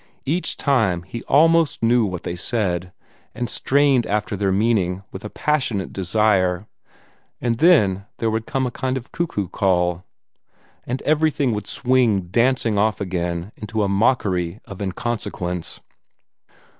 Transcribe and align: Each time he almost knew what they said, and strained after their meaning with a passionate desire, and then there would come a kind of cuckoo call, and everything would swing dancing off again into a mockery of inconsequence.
Each 0.25 0.57
time 0.57 1.03
he 1.03 1.21
almost 1.25 1.83
knew 1.83 2.05
what 2.07 2.23
they 2.23 2.35
said, 2.35 2.91
and 3.35 3.47
strained 3.47 4.07
after 4.07 4.35
their 4.35 4.51
meaning 4.51 5.03
with 5.11 5.23
a 5.23 5.29
passionate 5.29 5.93
desire, 5.93 6.65
and 7.39 7.59
then 7.59 8.07
there 8.17 8.31
would 8.31 8.47
come 8.47 8.65
a 8.65 8.71
kind 8.71 8.97
of 8.97 9.11
cuckoo 9.11 9.47
call, 9.49 10.03
and 10.85 11.03
everything 11.03 11.53
would 11.53 11.67
swing 11.67 12.21
dancing 12.29 12.79
off 12.79 12.99
again 12.99 13.51
into 13.55 13.83
a 13.83 13.87
mockery 13.87 14.59
of 14.65 14.81
inconsequence. 14.81 15.81